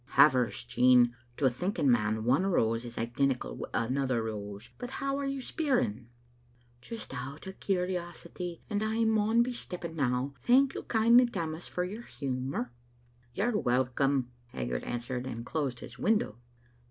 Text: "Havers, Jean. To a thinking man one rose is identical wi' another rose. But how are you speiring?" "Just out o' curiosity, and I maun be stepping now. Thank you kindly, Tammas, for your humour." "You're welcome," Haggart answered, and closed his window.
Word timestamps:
"Havers, 0.17 0.63
Jean. 0.63 1.15
To 1.37 1.45
a 1.45 1.51
thinking 1.51 1.91
man 1.91 2.23
one 2.23 2.43
rose 2.47 2.85
is 2.85 2.97
identical 2.97 3.55
wi' 3.55 3.69
another 3.71 4.23
rose. 4.23 4.71
But 4.79 4.89
how 4.89 5.15
are 5.19 5.27
you 5.27 5.41
speiring?" 5.41 6.09
"Just 6.81 7.13
out 7.13 7.47
o' 7.47 7.51
curiosity, 7.53 8.63
and 8.67 8.81
I 8.81 9.03
maun 9.03 9.43
be 9.43 9.53
stepping 9.53 9.95
now. 9.95 10.33
Thank 10.41 10.73
you 10.73 10.81
kindly, 10.81 11.27
Tammas, 11.27 11.67
for 11.67 11.83
your 11.83 12.01
humour." 12.01 12.71
"You're 13.35 13.55
welcome," 13.59 14.31
Haggart 14.47 14.85
answered, 14.85 15.27
and 15.27 15.45
closed 15.45 15.81
his 15.81 15.99
window. 15.99 16.39